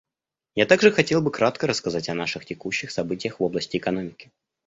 Я 0.55 0.65
также 0.65 0.89
хотел 0.89 1.21
бы 1.21 1.29
кратко 1.29 1.67
рассказать 1.67 2.09
о 2.09 2.15
наших 2.15 2.43
текущих 2.43 2.89
событиях 2.89 3.39
в 3.39 3.43
области 3.43 3.77
экономики. 3.77 4.31